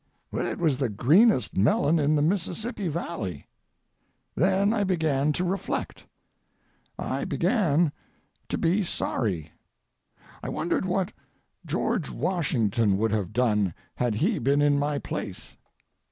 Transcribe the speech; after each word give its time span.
It 0.33 0.57
was 0.57 0.79
the 0.79 0.89
greenest 0.89 1.55
melon 1.55 1.99
in 1.99 2.15
the 2.15 2.23
Mississippi 2.23 2.87
Valley. 2.87 3.45
Then 4.33 4.73
I 4.73 4.83
began 4.83 5.31
to 5.33 5.43
reflect. 5.43 6.07
I 6.97 7.23
began 7.23 7.91
to 8.49 8.57
be 8.57 8.81
sorry. 8.81 9.51
I 10.41 10.49
wondered 10.49 10.87
what 10.87 11.13
George 11.67 12.09
Washington 12.09 12.97
would 12.97 13.11
have 13.11 13.31
done 13.31 13.75
had 13.93 14.15
he 14.15 14.39
been 14.39 14.59
in 14.59 14.79
my 14.79 14.97
place. 14.97 15.55